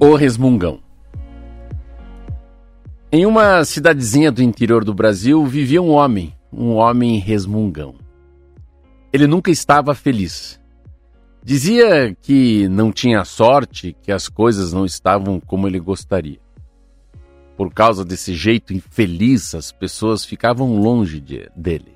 O 0.00 0.14
Resmungão. 0.14 0.78
Em 3.10 3.26
uma 3.26 3.64
cidadezinha 3.64 4.30
do 4.30 4.40
interior 4.40 4.84
do 4.84 4.94
Brasil 4.94 5.44
vivia 5.44 5.82
um 5.82 5.90
homem, 5.90 6.32
um 6.52 6.74
homem 6.74 7.18
resmungão. 7.18 7.96
Ele 9.12 9.26
nunca 9.26 9.50
estava 9.50 9.96
feliz. 9.96 10.60
Dizia 11.42 12.16
que 12.22 12.68
não 12.68 12.92
tinha 12.92 13.24
sorte, 13.24 13.96
que 14.00 14.12
as 14.12 14.28
coisas 14.28 14.72
não 14.72 14.86
estavam 14.86 15.40
como 15.40 15.66
ele 15.66 15.80
gostaria. 15.80 16.38
Por 17.56 17.74
causa 17.74 18.04
desse 18.04 18.36
jeito 18.36 18.72
infeliz, 18.72 19.52
as 19.52 19.72
pessoas 19.72 20.24
ficavam 20.24 20.78
longe 20.78 21.18
de, 21.18 21.50
dele. 21.56 21.92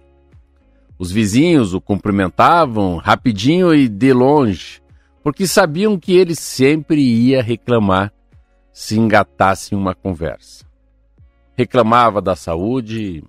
Os 0.99 1.13
vizinhos 1.13 1.73
o 1.73 1.81
cumprimentavam 1.81 2.97
rapidinho 2.97 3.73
e 3.73 3.89
de 3.89 4.13
longe, 4.13 4.82
porque 5.23 5.47
sabiam 5.47 5.99
que 5.99 6.13
ele 6.13 6.35
sempre 6.35 7.01
ia 7.01 7.43
reclamar 7.43 8.13
se 8.73 8.99
engatasse 8.99 9.75
uma 9.75 9.95
conversa. 9.95 10.65
Reclamava 11.55 12.21
da 12.21 12.35
saúde, 12.35 13.23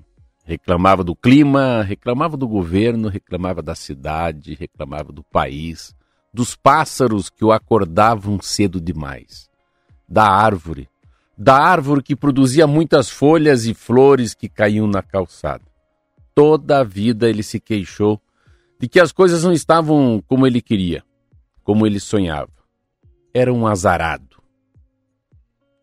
reclamava 0.46 1.04
do 1.04 1.16
clima, 1.16 1.84
reclamava 1.84 2.36
do 2.36 2.48
governo, 2.48 3.10
reclamava 3.10 3.62
da 3.62 3.76
cidade, 3.76 4.56
reclamava 4.56 5.12
do 5.12 5.24
país, 5.24 5.94
dos 6.34 6.56
pássaros 6.56 7.30
que 7.30 7.46
o 7.46 7.52
acordavam 7.52 8.42
cedo 8.42 8.82
demais, 8.82 9.50
da 10.08 10.26
árvore, 10.26 10.90
da 11.38 11.58
árvore 11.58 12.02
que 12.02 12.16
produzia 12.16 12.66
muitas 12.66 13.10
folhas 13.10 13.66
e 13.66 13.74
flores 13.74 14.34
que 14.34 14.50
caíam 14.50 14.88
na 14.88 15.04
calçada. 15.04 15.66
Toda 16.34 16.80
a 16.80 16.84
vida 16.84 17.30
ele 17.30 17.44
se 17.44 17.60
queixou 17.60 18.20
de 18.80 18.88
que 18.88 19.00
as 19.00 19.12
coisas 19.12 19.44
não 19.44 19.52
estavam 19.52 20.24
como 20.28 20.48
ele 20.48 20.62
queria 20.62 21.04
como 21.64 21.88
ele 21.88 22.00
sonhava. 22.00 22.52
Era 23.34 23.52
um 23.52 23.66
azarado. 23.66 24.42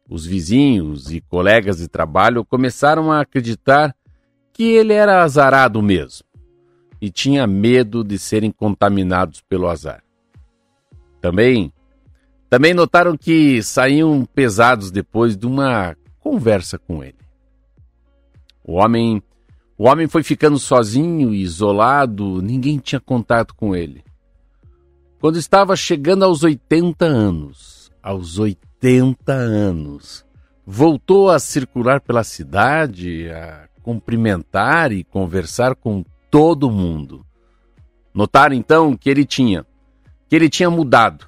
Os 0.08 0.26
vizinhos 0.26 1.10
e 1.12 1.20
colegas 1.20 1.78
de 1.78 1.88
trabalho 1.88 2.44
começaram 2.44 3.12
a 3.12 3.20
acreditar 3.20 3.94
que 4.52 4.64
ele 4.64 4.92
era 4.92 5.22
azarado 5.22 5.80
mesmo 5.80 6.26
e 7.00 7.10
tinha 7.10 7.46
medo 7.46 8.04
de 8.04 8.18
serem 8.18 8.50
contaminados 8.50 9.40
pelo 9.40 9.68
azar. 9.68 10.02
Também, 11.20 11.72
também 12.48 12.74
notaram 12.74 13.16
que 13.16 13.62
saíam 13.62 14.24
pesados 14.34 14.90
depois 14.90 15.36
de 15.36 15.46
uma 15.46 15.96
conversa 16.18 16.78
com 16.78 17.02
ele. 17.02 17.16
O 18.62 18.74
homem, 18.74 19.22
o 19.78 19.88
homem 19.88 20.06
foi 20.06 20.22
ficando 20.22 20.58
sozinho 20.58 21.32
e 21.32 21.42
isolado, 21.42 22.42
ninguém 22.42 22.78
tinha 22.78 23.00
contato 23.00 23.54
com 23.54 23.74
ele. 23.74 24.04
Quando 25.20 25.38
estava 25.38 25.76
chegando 25.76 26.24
aos 26.24 26.42
80 26.42 27.04
anos, 27.04 27.92
aos 28.02 28.38
80 28.38 29.30
anos, 29.30 30.24
voltou 30.66 31.28
a 31.28 31.38
circular 31.38 32.00
pela 32.00 32.24
cidade, 32.24 33.28
a 33.28 33.68
cumprimentar 33.82 34.92
e 34.92 35.04
conversar 35.04 35.74
com 35.74 36.02
todo 36.30 36.70
mundo. 36.70 37.22
Notaram 38.14 38.54
então 38.54 38.96
que 38.96 39.10
ele 39.10 39.26
tinha, 39.26 39.66
que 40.26 40.34
ele 40.34 40.48
tinha 40.48 40.70
mudado. 40.70 41.26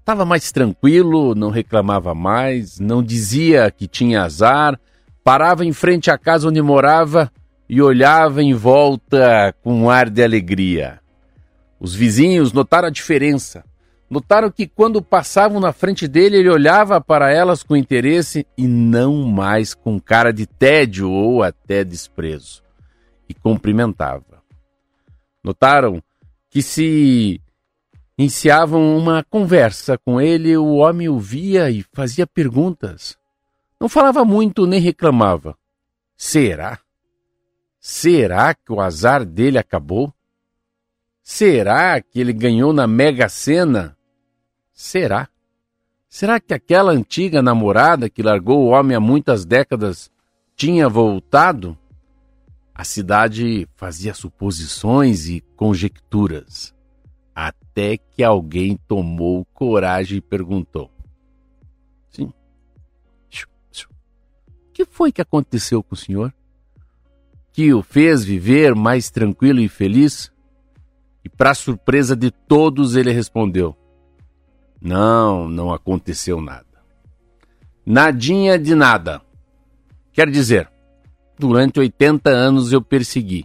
Estava 0.00 0.24
mais 0.24 0.50
tranquilo, 0.50 1.34
não 1.34 1.50
reclamava 1.50 2.14
mais, 2.14 2.80
não 2.80 3.02
dizia 3.02 3.70
que 3.70 3.86
tinha 3.86 4.22
azar, 4.22 4.80
parava 5.22 5.62
em 5.62 5.74
frente 5.74 6.10
à 6.10 6.16
casa 6.16 6.48
onde 6.48 6.62
morava 6.62 7.30
e 7.68 7.82
olhava 7.82 8.42
em 8.42 8.54
volta 8.54 9.54
com 9.62 9.82
um 9.82 9.90
ar 9.90 10.08
de 10.08 10.24
alegria. 10.24 11.00
Os 11.78 11.94
vizinhos 11.94 12.52
notaram 12.52 12.88
a 12.88 12.90
diferença. 12.90 13.64
Notaram 14.08 14.50
que 14.50 14.66
quando 14.66 15.02
passavam 15.02 15.60
na 15.60 15.72
frente 15.72 16.06
dele, 16.06 16.38
ele 16.38 16.48
olhava 16.48 17.00
para 17.00 17.30
elas 17.30 17.62
com 17.62 17.76
interesse 17.76 18.46
e 18.56 18.66
não 18.66 19.24
mais 19.24 19.74
com 19.74 20.00
cara 20.00 20.32
de 20.32 20.46
tédio 20.46 21.10
ou 21.10 21.42
até 21.42 21.82
desprezo. 21.82 22.62
E 23.28 23.34
cumprimentava. 23.34 24.42
Notaram 25.42 26.02
que 26.48 26.62
se 26.62 27.40
iniciavam 28.16 28.96
uma 28.96 29.22
conversa 29.24 29.98
com 29.98 30.20
ele, 30.20 30.56
o 30.56 30.76
homem 30.76 31.08
ouvia 31.08 31.70
e 31.70 31.84
fazia 31.92 32.26
perguntas. 32.26 33.18
Não 33.80 33.88
falava 33.88 34.24
muito 34.24 34.66
nem 34.66 34.80
reclamava. 34.80 35.56
Será? 36.16 36.78
Será 37.78 38.54
que 38.54 38.72
o 38.72 38.80
azar 38.80 39.24
dele 39.24 39.58
acabou? 39.58 40.12
Será 41.28 42.00
que 42.00 42.20
ele 42.20 42.32
ganhou 42.32 42.72
na 42.72 42.86
Mega 42.86 43.28
Sena? 43.28 43.98
Será? 44.72 45.28
Será 46.08 46.38
que 46.38 46.54
aquela 46.54 46.92
antiga 46.92 47.42
namorada 47.42 48.08
que 48.08 48.22
largou 48.22 48.60
o 48.60 48.68
homem 48.68 48.96
há 48.96 49.00
muitas 49.00 49.44
décadas 49.44 50.08
tinha 50.54 50.88
voltado? 50.88 51.76
A 52.72 52.84
cidade 52.84 53.68
fazia 53.74 54.14
suposições 54.14 55.26
e 55.26 55.40
conjecturas, 55.56 56.72
até 57.34 57.96
que 57.96 58.22
alguém 58.22 58.76
tomou 58.86 59.44
coragem 59.46 60.18
e 60.18 60.22
perguntou: 60.22 60.88
Sim. 62.08 62.32
O 63.68 64.72
que 64.72 64.84
foi 64.84 65.10
que 65.10 65.22
aconteceu 65.22 65.82
com 65.82 65.96
o 65.96 65.98
senhor? 65.98 66.32
Que 67.52 67.74
o 67.74 67.82
fez 67.82 68.24
viver 68.24 68.76
mais 68.76 69.10
tranquilo 69.10 69.58
e 69.58 69.68
feliz? 69.68 70.30
E, 71.26 71.28
para 71.28 71.54
surpresa 71.54 72.14
de 72.14 72.30
todos, 72.30 72.94
ele 72.94 73.10
respondeu: 73.10 73.76
Não, 74.80 75.48
não 75.48 75.74
aconteceu 75.74 76.40
nada. 76.40 76.64
Nadinha 77.84 78.56
de 78.56 78.76
nada. 78.76 79.20
Quer 80.12 80.30
dizer, 80.30 80.70
durante 81.36 81.80
80 81.80 82.30
anos 82.30 82.72
eu 82.72 82.80
persegui. 82.80 83.44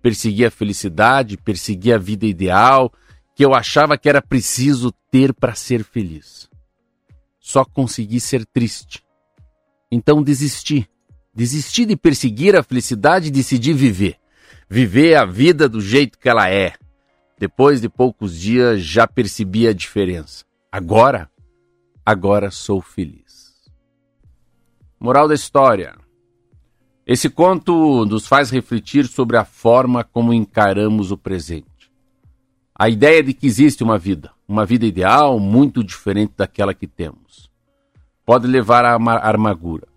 Persegui 0.00 0.44
a 0.44 0.50
felicidade, 0.50 1.36
persegui 1.36 1.92
a 1.92 1.98
vida 1.98 2.24
ideal 2.24 2.92
que 3.34 3.44
eu 3.44 3.52
achava 3.52 3.98
que 3.98 4.08
era 4.08 4.22
preciso 4.22 4.92
ter 5.10 5.34
para 5.34 5.56
ser 5.56 5.82
feliz. 5.82 6.48
Só 7.40 7.64
consegui 7.64 8.20
ser 8.20 8.46
triste. 8.46 9.02
Então 9.90 10.22
desisti. 10.22 10.88
Desisti 11.34 11.84
de 11.84 11.96
perseguir 11.96 12.54
a 12.54 12.62
felicidade 12.62 13.26
e 13.26 13.32
decidi 13.32 13.72
viver. 13.72 14.18
Viver 14.70 15.16
a 15.16 15.24
vida 15.24 15.68
do 15.68 15.80
jeito 15.80 16.18
que 16.18 16.28
ela 16.28 16.48
é, 16.48 16.74
depois 17.42 17.80
de 17.80 17.88
poucos 17.88 18.38
dias 18.38 18.80
já 18.80 19.04
percebi 19.04 19.66
a 19.66 19.72
diferença. 19.72 20.44
Agora, 20.70 21.28
agora 22.06 22.52
sou 22.52 22.80
feliz. 22.80 23.68
Moral 25.00 25.26
da 25.26 25.34
história. 25.34 25.96
Esse 27.04 27.28
conto 27.28 28.04
nos 28.04 28.28
faz 28.28 28.48
refletir 28.48 29.08
sobre 29.08 29.36
a 29.36 29.44
forma 29.44 30.04
como 30.04 30.32
encaramos 30.32 31.10
o 31.10 31.18
presente. 31.18 31.90
A 32.72 32.88
ideia 32.88 33.24
de 33.24 33.34
que 33.34 33.48
existe 33.48 33.82
uma 33.82 33.98
vida, 33.98 34.30
uma 34.46 34.64
vida 34.64 34.86
ideal 34.86 35.40
muito 35.40 35.82
diferente 35.82 36.34
daquela 36.36 36.72
que 36.72 36.86
temos, 36.86 37.50
pode 38.24 38.46
levar 38.46 38.84
à 38.84 38.94
amargura. 38.94 39.88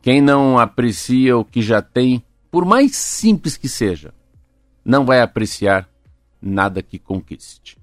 Quem 0.00 0.20
não 0.20 0.56
aprecia 0.56 1.36
o 1.36 1.44
que 1.44 1.60
já 1.60 1.82
tem, 1.82 2.22
por 2.48 2.64
mais 2.64 2.94
simples 2.94 3.56
que 3.56 3.68
seja, 3.68 4.14
não 4.84 5.04
vai 5.04 5.20
apreciar 5.20 5.88
nada 6.40 6.82
que 6.82 6.98
conquiste. 6.98 7.77